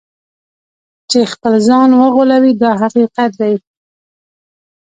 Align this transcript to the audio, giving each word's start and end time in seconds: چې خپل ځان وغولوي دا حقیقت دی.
چې 1.09 1.19
خپل 1.33 1.53
ځان 1.67 1.89
وغولوي 2.01 2.53
دا 2.61 2.71
حقیقت 2.81 3.31
دی. 3.41 3.53